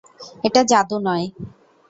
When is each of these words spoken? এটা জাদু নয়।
এটা 0.43 0.61
জাদু 0.71 0.97
নয়। 1.07 1.25